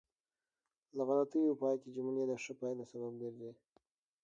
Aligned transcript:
له 0.95 1.03
غلطیو 1.09 1.59
پاکې 1.61 1.89
جملې 1.95 2.23
د 2.27 2.31
ښه 2.43 2.53
پایلو 2.59 2.89
سبب 2.91 3.13
ګرځي. 3.21 3.51